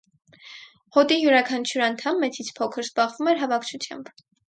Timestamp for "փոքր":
2.61-2.87